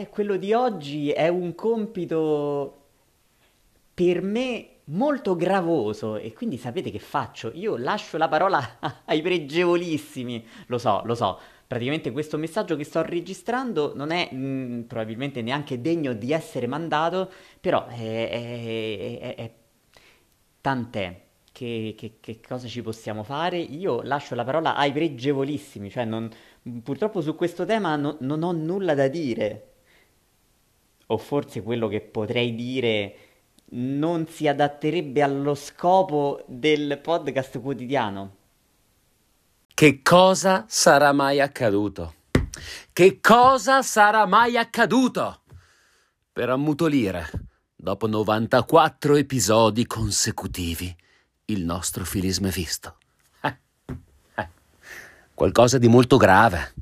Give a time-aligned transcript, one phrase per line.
[0.00, 2.84] eh, quello di oggi è un compito
[3.94, 7.50] per me molto gravoso e quindi sapete che faccio?
[7.54, 10.46] Io lascio la parola ai pregevolissimi.
[10.66, 11.38] Lo so, lo so.
[11.66, 16.66] Praticamente questo messaggio che sto registrando non è mh, mm, probabilmente neanche degno di essere
[16.66, 19.52] mandato, però è, è, è, è
[20.60, 21.24] tant'è.
[21.56, 23.56] Che, che, che, cosa ci possiamo fare?
[23.56, 26.30] Io lascio la parola ai pregevolissimi, cioè non,
[26.82, 29.75] purtroppo su questo tema no, non ho nulla da dire.
[31.06, 33.16] O forse quello che potrei dire
[33.68, 38.34] non si adatterebbe allo scopo del podcast quotidiano.
[39.74, 42.14] Che cosa sarà mai accaduto?
[42.92, 45.42] Che cosa sarà mai accaduto?
[46.32, 47.30] Per ammutolire,
[47.74, 50.94] dopo 94 episodi consecutivi,
[51.46, 52.96] il nostro filisme visto.
[53.42, 53.56] Eh,
[54.36, 54.48] eh.
[55.34, 56.72] Qualcosa di molto grave,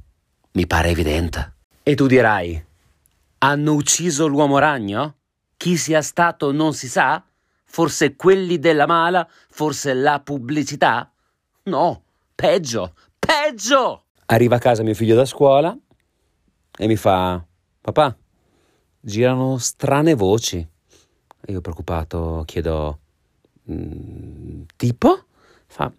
[0.53, 1.53] mi pare evidente.
[1.83, 2.65] E tu dirai,
[3.45, 5.17] hanno ucciso l'uomo ragno?
[5.59, 7.23] Chi sia stato non si sa?
[7.65, 9.29] Forse quelli della mala?
[9.51, 11.11] Forse la pubblicità?
[11.65, 12.03] No,
[12.35, 14.05] peggio, peggio!
[14.27, 15.77] Arriva a casa mio figlio da scuola
[16.77, 17.45] e mi fa:
[17.83, 18.17] Papà,
[19.01, 20.67] girano strane voci.
[21.47, 22.99] E io preoccupato chiedo:
[23.71, 25.25] mm, Tipo?
[25.67, 25.93] Fa: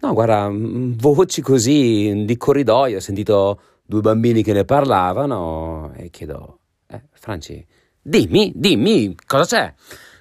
[0.00, 2.96] No, guarda, mm, voci così di corridoio.
[2.96, 6.58] Ho sentito due bambini che ne parlavano e chiedo:
[6.92, 7.66] eh, Franci,
[8.04, 9.74] Dimmi, dimmi, cosa c'è?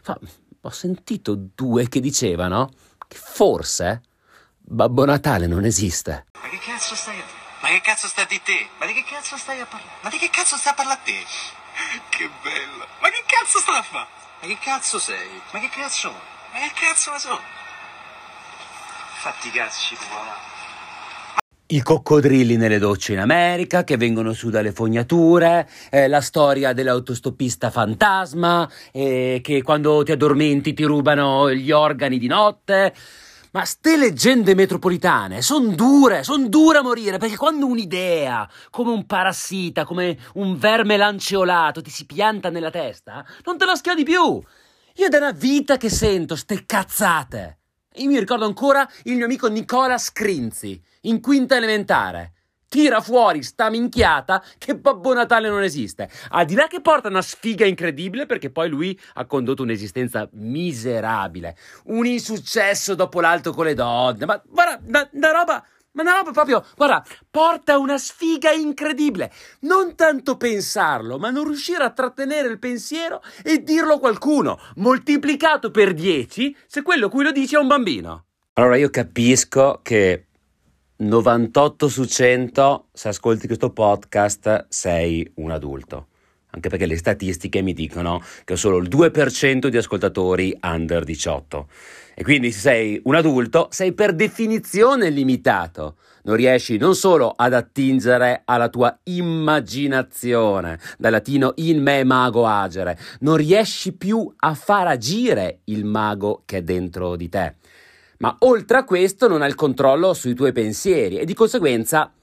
[0.03, 0.17] Fa,
[0.61, 2.69] ho sentito due che dicevano
[3.08, 4.03] che forse
[4.59, 6.28] Babbo Natale non esiste.
[6.39, 7.39] Ma che cazzo stai a dire?
[7.61, 8.69] Ma che cazzo sta di te?
[8.78, 9.91] Ma di che cazzo stai a parlare?
[10.02, 11.25] Ma di che cazzo stai a parlare a te?
[12.09, 12.88] Che bello!
[13.00, 14.08] Ma che cazzo stai a fare?
[14.41, 15.41] Ma che cazzo sei?
[15.52, 16.11] Ma che cazzo?
[16.11, 17.39] Ma che cazzo ne so?
[19.22, 20.38] Fatti i cazzi tua,
[21.72, 27.69] i coccodrilli nelle docce in America che vengono su dalle fognature, eh, la storia dell'autostoppista
[27.69, 32.94] fantasma, eh, che quando ti addormenti ti rubano gli organi di notte.
[33.51, 39.06] Ma ste leggende metropolitane sono dure, sono dure a morire, perché quando un'idea, come un
[39.06, 44.41] parassita, come un verme lanceolato, ti si pianta nella testa, non te la schiodi più.
[44.95, 47.60] Io da una vita che sento ste cazzate.
[47.96, 52.34] Io mi ricordo ancora il mio amico Nicola Scrinzi, in quinta elementare.
[52.69, 56.09] Tira fuori sta minchiata che Babbo Natale non esiste.
[56.30, 61.57] Al di là che porta una sfiga incredibile perché poi lui ha condotto un'esistenza miserabile.
[61.88, 64.25] Un insuccesso dopo l'altro con le donne.
[64.25, 69.31] Ma guarda, una roba ma una roba proprio, guarda, porta una sfiga incredibile.
[69.62, 75.72] Non tanto pensarlo, ma non riuscire a trattenere il pensiero e dirlo a qualcuno, moltiplicato
[75.72, 78.25] per 10 se quello cui lo dici è un bambino.
[78.53, 80.28] Allora io capisco che
[80.97, 86.07] 98 su 100, se ascolti questo podcast, sei un adulto.
[86.51, 91.67] Anche perché le statistiche mi dicono che ho solo il 2% di ascoltatori under 18.
[92.13, 95.95] E quindi se sei un adulto, sei per definizione limitato.
[96.23, 102.97] Non riesci non solo ad attingere alla tua immaginazione, dal latino in me mago agere,
[103.22, 107.56] non riesci più a far agire il mago che è dentro di te.
[108.19, 112.13] Ma oltre a questo non hai il controllo sui tuoi pensieri e di conseguenza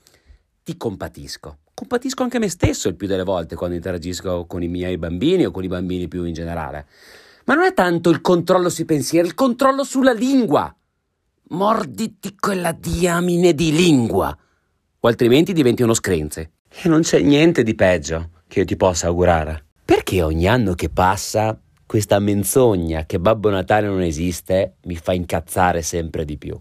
[0.69, 1.61] ti compatisco.
[1.73, 5.51] Compatisco anche me stesso il più delle volte quando interagisco con i miei bambini o
[5.51, 6.85] con i bambini più in generale.
[7.47, 10.71] Ma non è tanto il controllo sui pensieri, il controllo sulla lingua.
[11.51, 14.37] Morditi quella diamine di lingua,
[15.01, 16.51] o altrimenti diventi uno screnze.
[16.69, 19.69] E non c'è niente di peggio che io ti possa augurare.
[19.83, 25.81] Perché ogni anno che passa questa menzogna che Babbo Natale non esiste mi fa incazzare
[25.81, 26.61] sempre di più?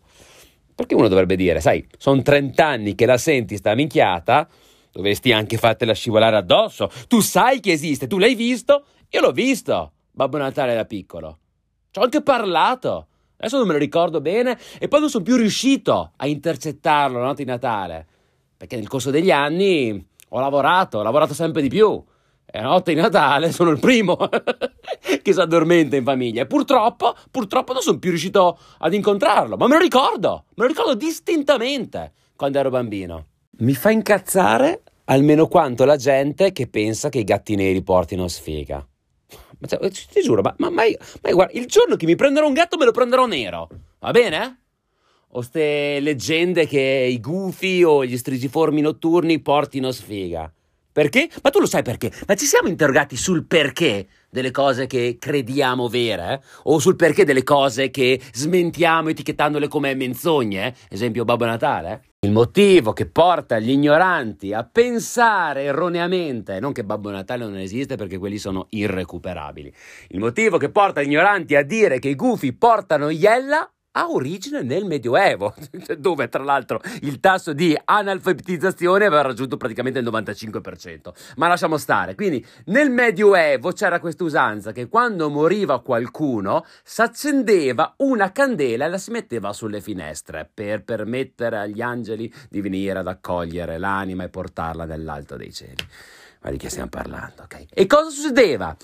[0.77, 4.47] Perché uno dovrebbe dire, sai, sono 30 anni che la senti sta minchiata,
[4.91, 6.91] dovresti anche fartela scivolare addosso.
[7.07, 9.93] Tu sai che esiste, tu l'hai visto, io l'ho visto.
[10.11, 11.39] Babbo Natale da piccolo.
[11.89, 13.07] Ci ho anche parlato.
[13.37, 17.25] Adesso non me lo ricordo bene e poi non sono più riuscito a intercettarlo la
[17.25, 18.05] notte di Natale.
[18.55, 22.03] Perché nel corso degli anni ho lavorato, ho lavorato sempre di più.
[22.49, 24.15] E la notte di Natale sono il primo
[25.21, 26.43] che si addormenta in famiglia.
[26.43, 29.57] E purtroppo, purtroppo non sono più riuscito ad incontrarlo.
[29.57, 33.25] Ma me lo ricordo, me lo ricordo distintamente quando ero bambino.
[33.59, 38.85] Mi fa incazzare almeno quanto la gente che pensa che i gatti neri portino sfiga.
[39.59, 40.83] Ma cioè, ti giuro, ma, ma, ma,
[41.21, 43.67] ma guarda, il giorno che mi prenderò un gatto me lo prenderò nero,
[43.99, 44.61] va bene?
[45.31, 50.51] O ste leggende che i gufi o gli strigiformi notturni portino sfiga.
[50.97, 51.29] Perché?
[51.43, 52.11] Ma tu lo sai perché?
[52.25, 56.33] Ma ci siamo interrogati sul perché delle cose che crediamo vere?
[56.33, 56.39] Eh?
[56.63, 60.65] O sul perché delle cose che smentiamo etichettandole come menzogne?
[60.65, 60.73] Eh?
[60.89, 62.01] Esempio Babbo Natale?
[62.21, 67.95] Il motivo che porta gli ignoranti a pensare erroneamente, non che Babbo Natale non esiste
[67.95, 69.71] perché quelli sono irrecuperabili,
[70.07, 74.61] il motivo che porta gli ignoranti a dire che i gufi portano iella ha origine
[74.61, 75.55] nel Medioevo,
[75.97, 81.13] dove tra l'altro il tasso di analfabetizzazione aveva raggiunto praticamente il 95%.
[81.37, 82.13] Ma lasciamo stare.
[82.13, 88.89] Quindi nel Medioevo c'era questa usanza che quando moriva qualcuno si accendeva una candela e
[88.89, 94.29] la si metteva sulle finestre per permettere agli angeli di venire ad accogliere l'anima e
[94.29, 95.87] portarla nell'alto dei cieli.
[96.41, 97.65] Ma di che stiamo parlando, ok?
[97.73, 98.75] E cosa succedeva?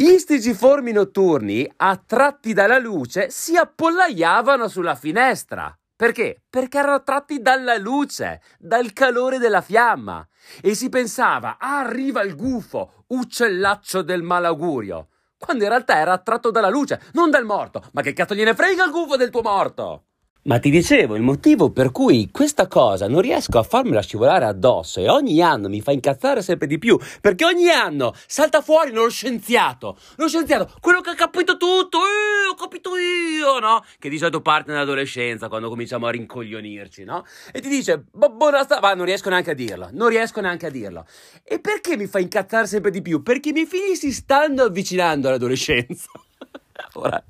[0.00, 5.76] Gli stigiformi notturni, attratti dalla luce, si appollaiavano sulla finestra.
[5.96, 6.40] Perché?
[6.48, 10.24] Perché erano attratti dalla luce, dal calore della fiamma.
[10.62, 15.08] E si pensava, arriva il gufo, uccellaccio del malaugurio.
[15.36, 17.82] Quando in realtà era attratto dalla luce, non dal morto.
[17.90, 20.04] Ma che cazzo gliene frega il gufo del tuo morto?
[20.48, 24.98] Ma ti dicevo, il motivo per cui questa cosa non riesco a farmela scivolare addosso
[24.98, 29.10] e ogni anno mi fa incazzare sempre di più, perché ogni anno salta fuori lo
[29.10, 33.84] scienziato, lo scienziato, quello che ha capito tutto, eh, ho capito io, no?
[33.98, 37.26] Che di solito parte nell'adolescenza, quando cominciamo a rincoglionirci, no?
[37.52, 40.70] E ti dice, buona sta, ma non riesco neanche a dirlo, non riesco neanche a
[40.70, 41.04] dirlo.
[41.44, 43.22] E perché mi fa incazzare sempre di più?
[43.22, 46.08] Perché i miei figli si stanno avvicinando all'adolescenza.
[46.94, 47.22] Ora...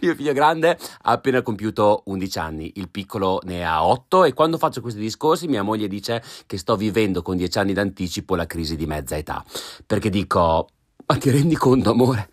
[0.00, 4.58] Mio figlio grande ha appena compiuto 11 anni, il piccolo ne ha 8 e quando
[4.58, 8.76] faccio questi discorsi mia moglie dice che sto vivendo con 10 anni d'anticipo la crisi
[8.76, 9.44] di mezza età.
[9.86, 10.68] Perché dico,
[11.06, 12.28] ma ti rendi conto amore,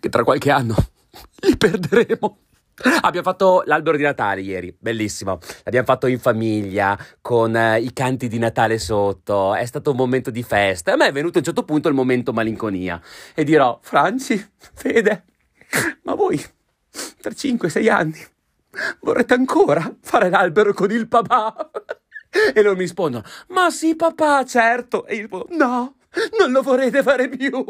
[0.00, 0.74] che tra qualche anno
[1.40, 2.38] li perderemo?
[3.00, 5.38] Abbiamo fatto l'albero di Natale ieri, bellissimo.
[5.64, 9.54] L'abbiamo fatto in famiglia, con eh, i canti di Natale sotto.
[9.54, 10.92] È stato un momento di festa.
[10.92, 13.00] A me è venuto a un certo punto il momento malinconia.
[13.34, 15.24] E dirò, Franci, Fede,
[16.02, 16.40] ma voi
[17.20, 18.26] per 5-6 anni.
[19.00, 21.70] Vorrete ancora fare l'albero con il papà?
[22.54, 25.06] E loro mi rispondono, ma sì papà, certo.
[25.06, 25.96] E io rispondo, no,
[26.38, 27.64] non lo vorrete fare più.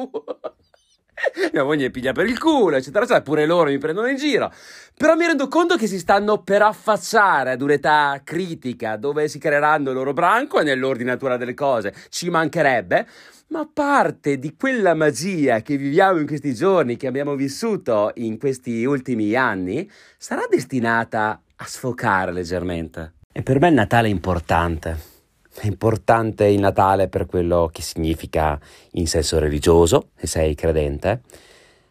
[1.52, 3.22] Mia moglie piglia per il culo, eccetera, eccetera.
[3.22, 4.52] Pure loro mi prendono in giro.
[4.96, 9.90] Però mi rendo conto che si stanno per affacciare ad un'età critica dove si creeranno
[9.90, 11.94] il loro branco e nell'ordinatura delle cose.
[12.08, 13.06] Ci mancherebbe
[13.48, 18.84] ma parte di quella magia che viviamo in questi giorni, che abbiamo vissuto in questi
[18.84, 23.14] ultimi anni, sarà destinata a sfocare leggermente.
[23.32, 25.16] E per me il Natale è importante.
[25.54, 28.60] È importante il Natale per quello che significa
[28.92, 31.22] in senso religioso, se sei credente.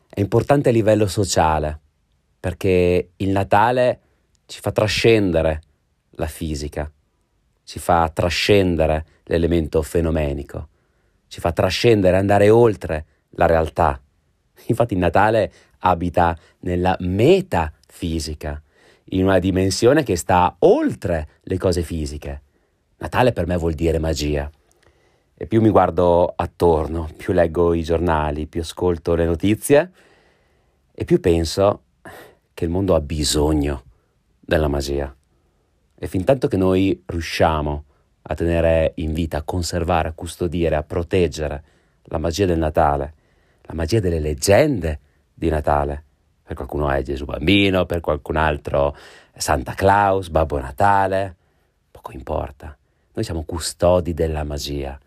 [0.08, 1.80] È importante a livello sociale,
[2.40, 4.00] perché il Natale
[4.46, 5.62] ci fa trascendere
[6.12, 6.90] la fisica,
[7.64, 10.70] ci fa trascendere l'elemento fenomenico
[11.28, 14.00] ci fa trascendere, andare oltre la realtà.
[14.66, 18.62] Infatti Natale abita nella metafisica,
[19.12, 22.42] in una dimensione che sta oltre le cose fisiche.
[22.98, 24.50] Natale per me vuol dire magia.
[25.40, 29.92] E più mi guardo attorno, più leggo i giornali, più ascolto le notizie
[30.92, 31.84] e più penso
[32.56, 33.84] che il mondo ha bisogno
[34.40, 35.16] della magia.
[36.00, 37.86] E fin tanto che noi riusciamo
[38.30, 41.64] a tenere in vita, a conservare, a custodire, a proteggere
[42.04, 43.14] la magia del Natale,
[43.62, 45.00] la magia delle leggende
[45.34, 46.04] di Natale.
[46.44, 48.96] Per qualcuno è Gesù Bambino, per qualcun altro
[49.32, 51.36] è Santa Claus, Babbo Natale,
[51.92, 52.76] poco importa.
[53.14, 55.00] Noi siamo custodi della magia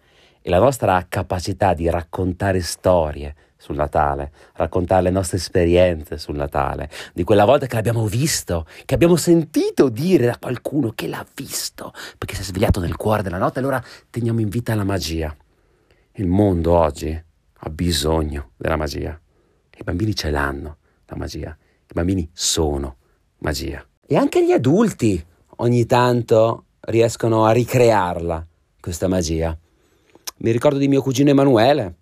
[0.42, 6.88] e la nostra capacità di raccontare storie sul Natale, raccontare le nostre esperienze sul Natale,
[7.12, 11.92] di quella volta che l'abbiamo visto, che abbiamo sentito dire da qualcuno che l'ha visto,
[12.16, 15.36] perché si è svegliato nel cuore della notte, allora teniamo in vita la magia.
[16.12, 17.22] Il mondo oggi
[17.62, 19.20] ha bisogno della magia.
[19.76, 21.56] I bambini ce l'hanno, la magia.
[21.60, 22.96] I bambini sono
[23.40, 23.86] magia.
[24.06, 25.22] E anche gli adulti
[25.56, 28.46] ogni tanto riescono a ricrearla,
[28.80, 29.56] questa magia.
[30.38, 31.96] Mi ricordo di mio cugino Emanuele,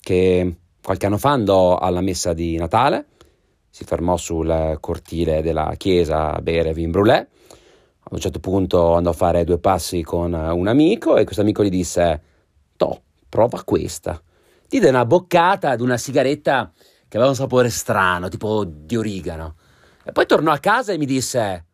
[0.00, 3.06] che qualche anno fa andò alla messa di Natale,
[3.68, 7.26] si fermò sul cortile della chiesa a bere vin brûlé.
[7.98, 11.64] A un certo punto andò a fare due passi con un amico e questo amico
[11.64, 12.22] gli disse:
[12.76, 14.22] Toh, prova questa.
[14.68, 16.70] Diede una boccata ad una sigaretta
[17.08, 19.56] che aveva un sapore strano, tipo di origano.
[20.04, 21.64] E poi tornò a casa e mi disse: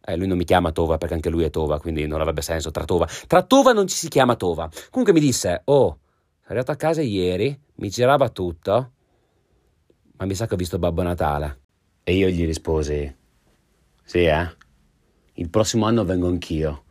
[0.00, 2.70] eh, lui non mi chiama Tova perché anche lui è Tova, quindi non avrebbe senso
[2.70, 3.08] tra Tova.
[3.26, 4.70] Tra Tova non ci si chiama Tova.
[4.90, 5.98] Comunque mi disse: Oh,
[6.44, 8.92] arrivato a casa ieri, mi girava tutto,
[10.16, 11.60] ma mi sa che ho visto Babbo Natale.
[12.04, 13.14] E io gli risposi,
[14.02, 14.56] sì eh,
[15.34, 16.82] il prossimo anno vengo anch'io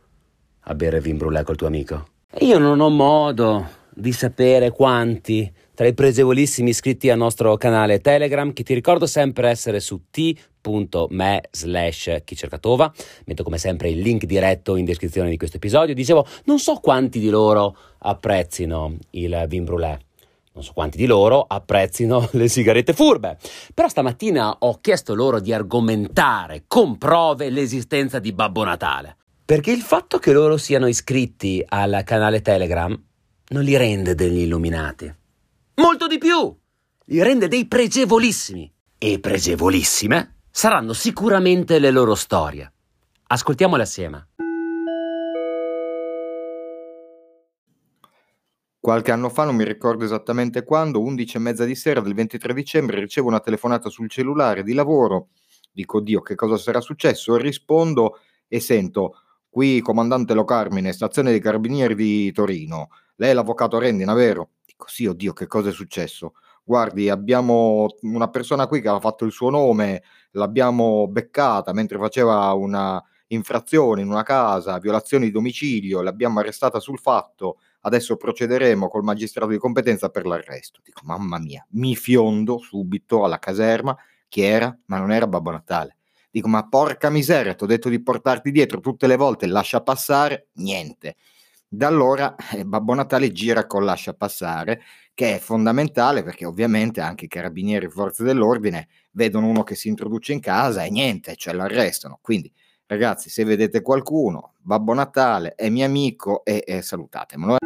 [0.66, 2.08] a bere vin brûlé col tuo amico.
[2.30, 8.00] E io non ho modo di sapere quanti tra i pregevolissimi iscritti al nostro canale
[8.00, 12.92] Telegram, che ti ricordo sempre essere su t.me slash chicercatova.
[13.26, 15.94] Metto come sempre il link diretto in descrizione di questo episodio.
[15.94, 19.98] Dicevo, non so quanti di loro apprezzino il vin brûlé.
[20.54, 23.36] Non so quanti di loro apprezzino le sigarette furbe,
[23.74, 29.16] però stamattina ho chiesto loro di argomentare con prove l'esistenza di Babbo Natale.
[29.44, 32.96] Perché il fatto che loro siano iscritti al canale Telegram
[33.48, 35.12] non li rende degli illuminati.
[35.76, 36.56] Molto di più!
[37.06, 38.72] Li rende dei pregevolissimi.
[38.96, 42.72] E pregevolissime saranno sicuramente le loro storie.
[43.26, 44.28] Ascoltiamole assieme.
[48.78, 52.54] Qualche anno fa, non mi ricordo esattamente quando, 11 e mezza di sera del 23
[52.54, 55.30] dicembre, ricevo una telefonata sul cellulare di lavoro.
[55.72, 57.36] Dico, Dio, che cosa sarà successo?
[57.36, 59.14] Rispondo e sento,
[59.48, 62.90] qui comandante Lo Carmine, stazione dei carabinieri di Torino.
[63.16, 64.50] Lei è l'avvocato Rendina, vero?
[64.76, 66.34] Dico, sì, oddio, che cosa è successo?
[66.64, 70.02] Guardi, abbiamo una persona qui che ha fatto il suo nome,
[70.32, 76.98] l'abbiamo beccata mentre faceva una infrazione in una casa, violazione di domicilio, l'abbiamo arrestata sul
[76.98, 80.80] fatto adesso procederemo col magistrato di competenza per l'arresto.
[80.82, 83.96] Dico, mamma mia, mi fiondo subito alla caserma,
[84.28, 84.76] chi era?
[84.86, 85.98] Ma non era Babbo Natale.
[86.30, 90.48] Dico, ma porca miseria, ti ho detto di portarti dietro tutte le volte, lascia passare,
[90.54, 91.16] niente.
[91.76, 94.80] Da allora eh, Babbo Natale gira con lascia passare,
[95.12, 99.88] che è fondamentale perché ovviamente anche i carabinieri e forze dell'ordine vedono uno che si
[99.88, 102.20] introduce in casa e niente, cioè l'arrestano.
[102.22, 102.52] Quindi
[102.86, 107.56] ragazzi, se vedete qualcuno, Babbo Natale è mio amico e, e salutatemelo.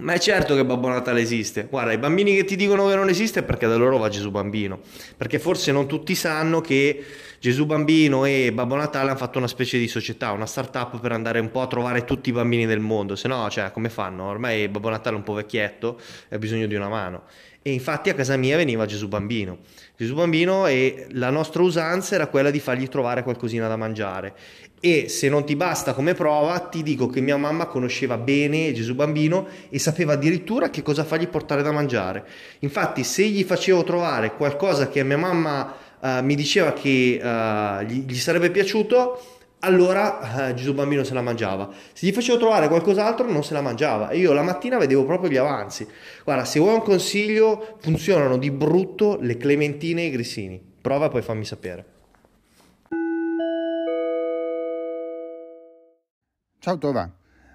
[0.00, 1.66] Ma è certo che Babbo Natale esiste.
[1.68, 4.30] Guarda, i bambini che ti dicono che non esiste è perché da loro va Gesù
[4.30, 4.80] Bambino.
[5.16, 7.04] Perché forse non tutti sanno che
[7.38, 11.38] Gesù Bambino e Babbo Natale hanno fatto una specie di società, una start-up per andare
[11.38, 13.14] un po' a trovare tutti i bambini del mondo.
[13.14, 14.24] Se no, cioè, come fanno?
[14.24, 17.24] Ormai Babbo Natale è un po' vecchietto e ha bisogno di una mano.
[17.62, 19.58] E infatti a casa mia veniva Gesù Bambino.
[19.94, 24.34] Gesù Bambino e la nostra usanza era quella di fargli trovare qualcosina da mangiare.
[24.82, 28.94] E se non ti basta come prova, ti dico che mia mamma conosceva bene Gesù
[28.94, 32.24] Bambino e sapeva addirittura che cosa fargli portare da mangiare.
[32.60, 38.04] Infatti, se gli facevo trovare qualcosa che mia mamma uh, mi diceva che uh, gli,
[38.06, 39.20] gli sarebbe piaciuto,
[39.60, 41.68] allora eh, Gesù bambino se la mangiava.
[41.92, 45.30] Se gli facevo trovare qualcos'altro non se la mangiava e io la mattina vedevo proprio
[45.30, 45.86] gli avanzi.
[46.24, 50.58] Guarda, se vuoi un consiglio, funzionano di brutto le clementine e i grissini.
[50.80, 51.89] Prova e poi fammi sapere.
[56.70, 57.12] Ciao Tova.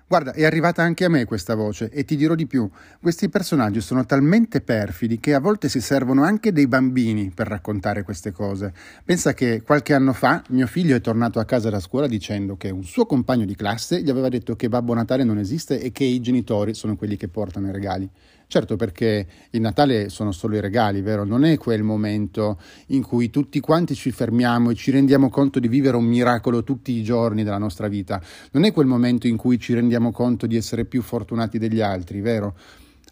[0.07, 2.69] Guarda, è arrivata anche a me questa voce e ti dirò di più.
[3.01, 8.03] Questi personaggi sono talmente perfidi che a volte si servono anche dei bambini per raccontare
[8.03, 8.73] queste cose.
[9.05, 12.69] Pensa che qualche anno fa mio figlio è tornato a casa da scuola dicendo che
[12.69, 16.03] un suo compagno di classe gli aveva detto che Babbo Natale non esiste e che
[16.03, 18.09] i genitori sono quelli che portano i regali.
[18.47, 21.23] Certo perché il Natale sono solo i regali, vero?
[21.23, 25.67] Non è quel momento in cui tutti quanti ci fermiamo e ci rendiamo conto di
[25.67, 28.21] vivere un miracolo tutti i giorni della nostra vita.
[28.51, 32.21] Non è quel momento in cui ci rendiamo conto di essere più fortunati degli altri,
[32.21, 32.55] vero?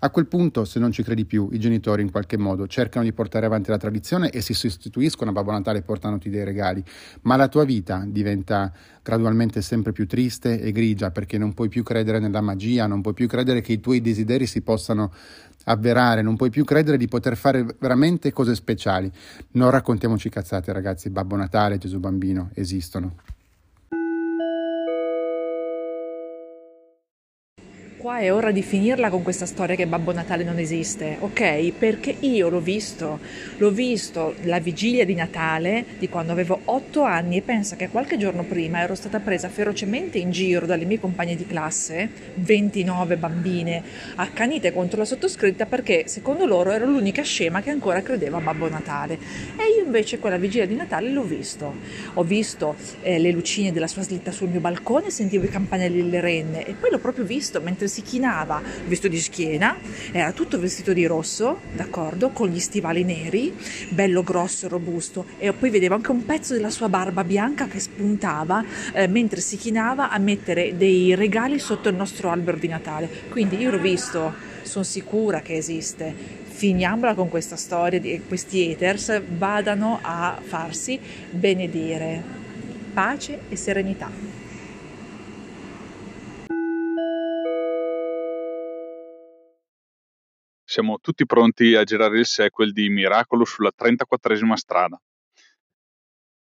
[0.03, 3.13] A quel punto, se non ci credi più, i genitori in qualche modo cercano di
[3.13, 6.83] portare avanti la tradizione e si sostituiscono a Babbo Natale portandoti dei regali,
[7.21, 8.69] ma la tua vita diventa
[9.01, 13.13] gradualmente sempre più triste e grigia perché non puoi più credere nella magia, non puoi
[13.13, 15.13] più credere che i tuoi desideri si possano
[15.63, 19.09] avverare, non puoi più credere di poter fare veramente cose speciali.
[19.51, 23.15] Non raccontiamoci cazzate, ragazzi, Babbo Natale, Gesù Bambino esistono.
[28.03, 31.71] Qua è ora di finirla con questa storia che Babbo Natale non esiste, ok?
[31.71, 33.19] Perché io l'ho visto,
[33.55, 38.17] l'ho visto la vigilia di Natale di quando avevo 8 anni e pensa che qualche
[38.17, 43.81] giorno prima ero stata presa ferocemente in giro dalle mie compagne di classe, 29 bambine,
[44.15, 48.67] accanite contro la sottoscritta perché secondo loro ero l'unica scema che ancora credeva a Babbo
[48.67, 49.13] Natale.
[49.55, 51.73] E io invece quella vigilia di Natale l'ho visto.
[52.15, 56.19] Ho visto eh, le lucine della sua slitta sul mio balcone, sentivo i campanelli delle
[56.19, 59.77] renne e poi l'ho proprio visto mentre si chinava vestito di schiena,
[60.11, 63.55] era tutto vestito di rosso, d'accordo, con gli stivali neri,
[63.89, 67.79] bello grosso e robusto e poi vedevo anche un pezzo della sua barba bianca che
[67.79, 73.07] spuntava eh, mentre si chinava a mettere dei regali sotto il nostro albero di Natale.
[73.29, 74.33] Quindi io l'ho visto,
[74.63, 76.41] sono sicura che esiste.
[76.45, 82.41] Finiamola con questa storia di questi haters vadano a farsi benedire.
[82.91, 84.32] Pace e serenità.
[90.73, 94.99] Siamo tutti pronti a girare il sequel di Miracolo sulla 34esima strada.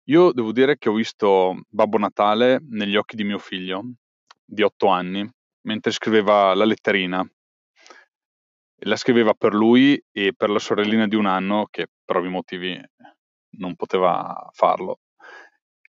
[0.09, 3.85] Io devo dire che ho visto Babbo Natale negli occhi di mio figlio
[4.43, 5.25] di otto anni
[5.61, 7.25] mentre scriveva la letterina.
[8.81, 12.77] La scriveva per lui e per la sorellina di un anno che per ovvi motivi
[13.51, 14.99] non poteva farlo.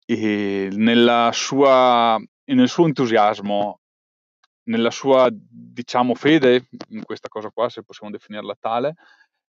[0.06, 3.80] E nella sua, nel suo entusiasmo,
[4.70, 8.96] nella sua, diciamo, fede in questa cosa qua, se possiamo definirla tale,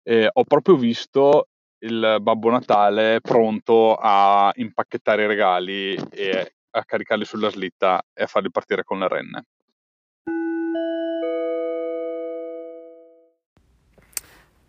[0.03, 7.25] eh, ho proprio visto il Babbo Natale pronto a impacchettare i regali e a caricarli
[7.25, 9.45] sulla slitta e a farli partire con le renne.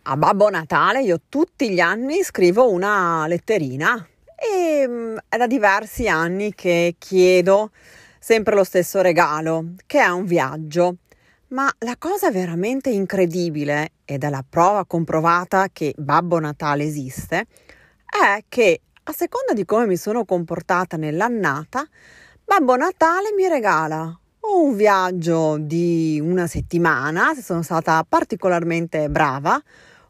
[0.09, 6.07] A Babbo Natale io tutti gli anni scrivo una letterina e mm, è da diversi
[6.07, 7.71] anni che chiedo
[8.27, 10.97] sempre lo stesso regalo, che è un viaggio.
[11.51, 17.45] Ma la cosa veramente incredibile, ed è la prova comprovata che Babbo Natale esiste,
[18.05, 21.87] è che a seconda di come mi sono comportata nell'annata,
[22.43, 29.57] Babbo Natale mi regala un viaggio di una settimana, se sono stata particolarmente brava,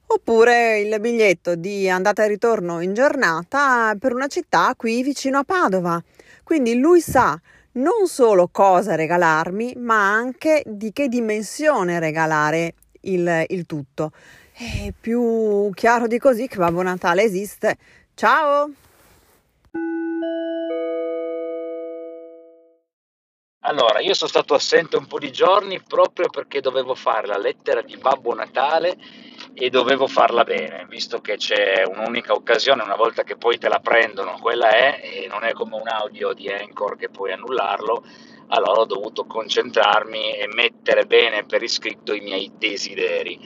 [0.08, 5.44] oppure il biglietto di andata e ritorno in giornata per una città qui vicino a
[5.44, 6.04] Padova.
[6.42, 7.40] Quindi lui sa
[7.78, 14.12] non solo cosa regalarmi, ma anche di che dimensione regalare il, il tutto.
[14.52, 17.78] È più chiaro di così che Babbo Natale esiste.
[18.14, 18.72] Ciao!
[23.68, 27.82] Allora, io sono stato assente un po' di giorni proprio perché dovevo fare la lettera
[27.82, 28.96] di Babbo Natale
[29.54, 33.82] e dovevo farla bene, visto che c'è un'unica occasione, una volta che poi te la
[33.82, 38.06] prendono, quella è, e non è come un audio di Anchor che puoi annullarlo,
[38.48, 43.38] allora ho dovuto concentrarmi e mettere bene per iscritto i miei desideri.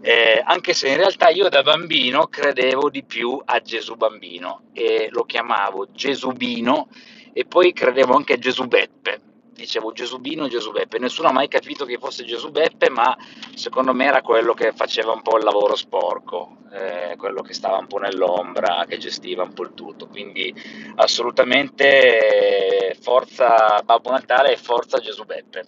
[0.00, 5.06] Eh, anche se in realtà io da bambino credevo di più a Gesù bambino e
[5.12, 6.88] lo chiamavo Gesubino
[7.32, 11.84] e poi credevo anche a Gesù Beppe dicevo Gesubino e Gesubeppe, nessuno ha mai capito
[11.84, 13.16] che fosse Gesubeppe, ma
[13.54, 17.78] secondo me era quello che faceva un po' il lavoro sporco, eh, quello che stava
[17.78, 20.54] un po' nell'ombra, che gestiva un po' il tutto, quindi
[20.96, 25.64] assolutamente forza Babbo Natale e forza Gesubeppe.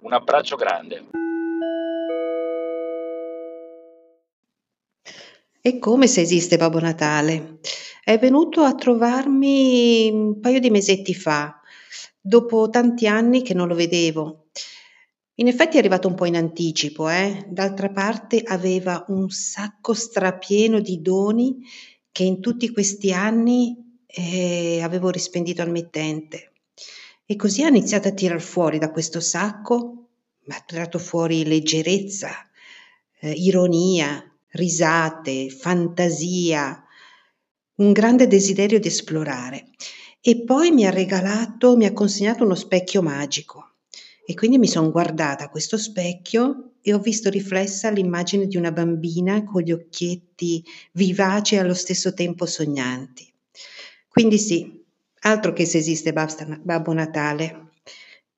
[0.00, 1.10] Un abbraccio grande.
[5.64, 7.60] E come se esiste Babbo Natale?
[8.02, 11.61] È venuto a trovarmi un paio di mesetti fa
[12.22, 14.46] dopo tanti anni che non lo vedevo.
[15.36, 17.44] In effetti è arrivato un po' in anticipo, eh?
[17.48, 21.64] d'altra parte aveva un sacco strapieno di doni
[22.12, 26.52] che in tutti questi anni eh, avevo rispendito al mittente.
[27.26, 30.08] E così ha iniziato a tirar fuori da questo sacco,
[30.46, 32.30] ha tirato fuori leggerezza,
[33.20, 36.84] eh, ironia, risate, fantasia,
[37.76, 39.70] un grande desiderio di esplorare.
[40.24, 43.70] E poi mi ha regalato, mi ha consegnato uno specchio magico.
[44.24, 48.70] E quindi mi sono guardata a questo specchio e ho visto riflessa l'immagine di una
[48.70, 53.28] bambina con gli occhietti vivaci e allo stesso tempo sognanti.
[54.06, 54.84] Quindi sì,
[55.22, 57.70] altro che se esiste Babbo Natale.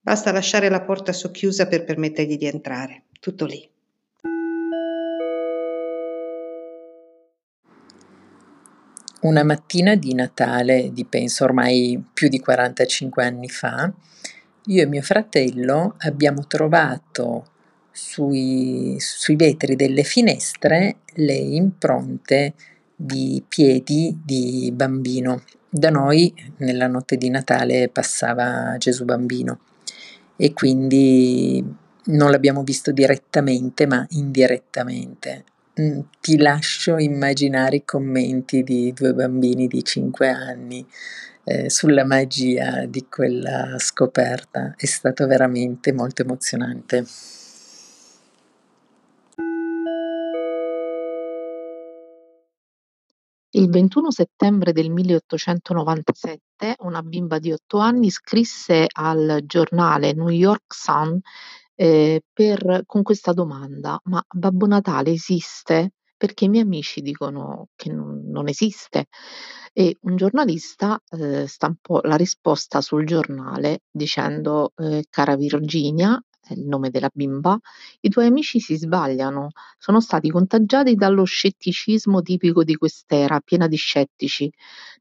[0.00, 3.04] Basta lasciare la porta socchiusa per permettergli di entrare.
[3.20, 3.73] Tutto lì.
[9.24, 13.90] Una mattina di Natale, di penso ormai più di 45 anni fa,
[14.66, 17.46] io e mio fratello abbiamo trovato
[17.90, 22.52] sui, sui vetri delle finestre le impronte
[22.94, 25.42] di piedi di bambino.
[25.70, 29.60] Da noi nella notte di Natale passava Gesù bambino
[30.36, 31.64] e quindi
[32.04, 35.44] non l'abbiamo visto direttamente ma indirettamente.
[35.80, 40.86] Mm, ti lascio immaginare i commenti di due bambini di 5 anni
[41.42, 44.74] eh, sulla magia di quella scoperta.
[44.76, 47.04] È stato veramente molto emozionante.
[53.56, 60.72] Il 21 settembre del 1897 una bimba di 8 anni scrisse al giornale New York
[60.72, 61.20] Sun
[61.76, 67.90] ehm, per con questa domanda: "Ma Babbo Natale esiste?" Perché i miei amici dicono che
[67.92, 69.06] non non esiste.
[69.72, 76.90] E un giornalista, ehm, stampò la risposta sul giornale dicendo: ehm: "Cara Virginia" il nome
[76.90, 77.58] della bimba,
[78.00, 79.50] "i tuoi amici si sbagliano.
[79.78, 84.50] Sono stati contagiati dallo scetticismo tipico di quest'era, piena di scettici.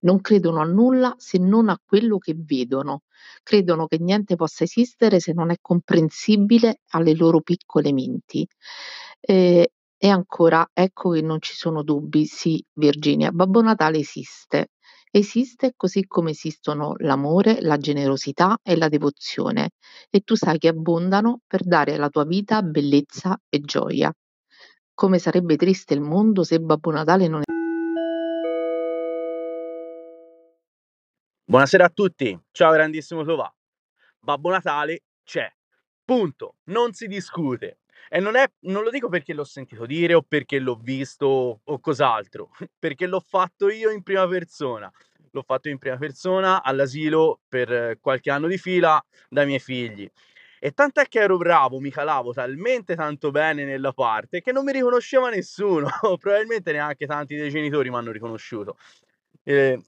[0.01, 3.01] Non credono a nulla se non a quello che vedono.
[3.43, 8.47] Credono che niente possa esistere se non è comprensibile alle loro piccole menti.
[9.21, 9.65] Ehm,
[9.97, 14.69] e ancora, ecco che non ci sono dubbi, sì Virginia, Babbo Natale esiste
[15.15, 19.73] Esiste così come esistono l'amore, la generosità e la devozione,
[20.10, 24.12] e tu sai che abbondano per dare alla tua vita bellezza e gioia.
[24.95, 27.43] Come sarebbe triste il mondo se Babbo Natale non
[31.45, 33.54] Buonasera a tutti, ciao grandissimo Tovà.
[34.17, 35.47] Babbo Natale c'è,
[36.04, 37.82] punto, non si discute.
[38.10, 41.80] E non, è, non lo dico perché l'ho sentito dire o perché l'ho visto o
[41.80, 44.92] cos'altro, perché l'ho fatto io in prima persona.
[45.32, 50.08] L'ho fatto in prima persona all'asilo per qualche anno di fila dai miei figli.
[50.60, 54.72] E tant'è che ero bravo, mi calavo talmente tanto bene nella parte che non mi
[54.72, 58.78] riconosceva nessuno, probabilmente neanche tanti dei genitori mi hanno riconosciuto.
[59.44, 59.82] Eh,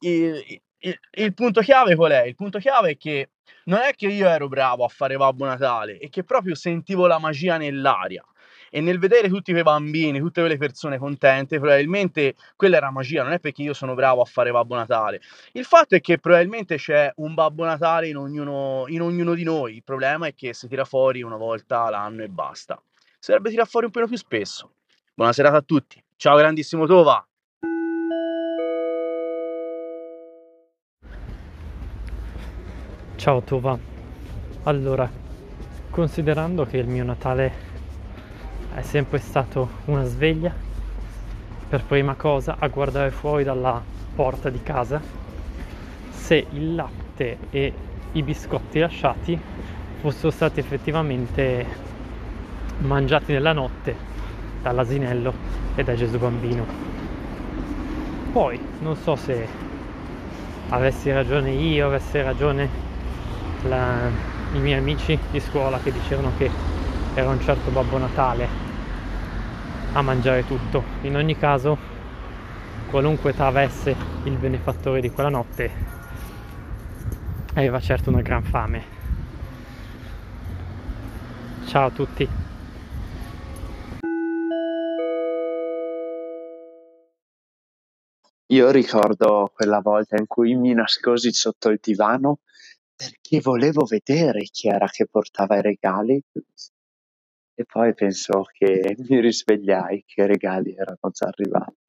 [0.80, 2.24] il, il punto chiave qual è?
[2.24, 3.30] Il punto chiave è che
[3.66, 7.20] non è che io ero bravo a fare Babbo Natale, è che proprio sentivo la
[7.20, 8.24] magia nell'aria.
[8.70, 13.32] E nel vedere tutti quei bambini, tutte quelle persone contente, probabilmente quella era magia, non
[13.32, 15.22] è perché io sono bravo a fare Babbo Natale.
[15.54, 19.76] Il fatto è che probabilmente c'è un Babbo Natale in ognuno, in ognuno di noi.
[19.76, 22.82] Il problema è che si tira fuori una volta l'anno e basta.
[23.18, 24.72] Si dovrebbe tirare fuori un po' più spesso.
[25.14, 26.04] Buona serata a tutti.
[26.18, 27.26] Ciao grandissimo Tova.
[33.26, 33.76] Ciao Tova.
[34.66, 35.10] Allora,
[35.90, 37.52] considerando che il mio Natale
[38.76, 40.54] è sempre stato una sveglia,
[41.68, 43.82] per prima cosa a guardare fuori dalla
[44.14, 45.02] porta di casa
[46.12, 47.74] se il latte e
[48.12, 49.36] i biscotti lasciati
[50.02, 51.66] fossero stati effettivamente
[52.82, 53.96] mangiati nella notte
[54.62, 55.34] dall'asinello
[55.74, 56.64] e da Gesù bambino.
[58.32, 59.48] Poi non so se
[60.70, 62.85] avessi ragione io, avessi ragione
[63.68, 64.10] la,
[64.54, 66.50] i miei amici di scuola che dicevano che
[67.14, 68.48] era un certo Babbo Natale
[69.94, 70.84] a mangiare tutto.
[71.02, 71.78] In ogni caso,
[72.90, 75.72] qualunque età avesse il benefattore di quella notte,
[77.54, 78.84] aveva certo una gran fame.
[81.66, 82.30] Ciao a tutti.
[88.50, 92.40] Io ricordo quella volta in cui mi nascosi sotto il divano
[92.96, 96.22] perché volevo vedere chi era che portava i regali
[97.58, 101.85] e poi penso che mi risvegliai che i regali erano già arrivati.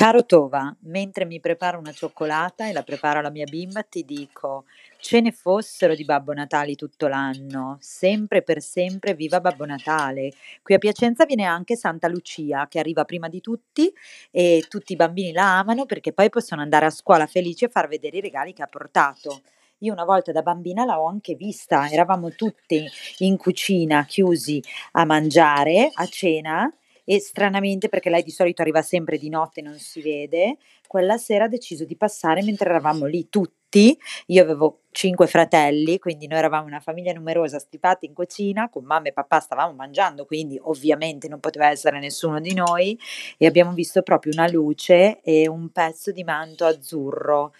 [0.00, 4.64] Caro Tova, mentre mi preparo una cioccolata e la preparo alla mia bimba, ti dico:
[4.98, 10.32] ce ne fossero di Babbo Natale tutto l'anno, sempre per sempre viva Babbo Natale.
[10.62, 13.92] Qui a Piacenza viene anche Santa Lucia, che arriva prima di tutti
[14.30, 17.86] e tutti i bambini la amano perché poi possono andare a scuola felici e far
[17.86, 19.42] vedere i regali che ha portato.
[19.80, 22.82] Io una volta da bambina l'ho anche vista, eravamo tutti
[23.18, 26.72] in cucina chiusi a mangiare, a cena
[27.04, 31.16] e stranamente perché lei di solito arriva sempre di notte e non si vede, quella
[31.18, 33.96] sera ha deciso di passare mentre eravamo lì tutti.
[34.26, 39.08] Io avevo cinque fratelli, quindi noi eravamo una famiglia numerosa stipati in cucina, con mamma
[39.08, 42.98] e papà stavamo mangiando, quindi ovviamente non poteva essere nessuno di noi
[43.38, 47.52] e abbiamo visto proprio una luce e un pezzo di manto azzurro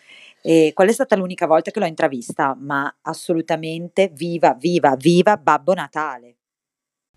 [0.43, 5.75] e quella è stata l'unica volta che l'ho intravista, ma assolutamente viva, viva, viva Babbo
[5.75, 6.37] Natale.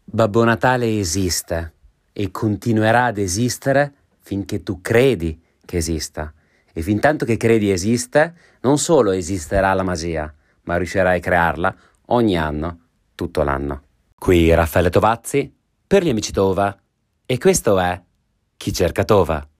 [0.03, 1.73] Babbo Natale esiste
[2.13, 6.31] e continuerà ad esistere finché tu credi che esista.
[6.71, 11.75] E fin tanto che credi esiste, non solo esisterà la magia, ma riuscirai a crearla
[12.07, 12.79] ogni anno,
[13.15, 13.81] tutto l'anno.
[14.15, 15.53] Qui Raffaele Tovazzi
[15.85, 16.75] per gli amici Tova.
[17.25, 18.01] E questo è
[18.57, 19.47] Chi cerca Tova.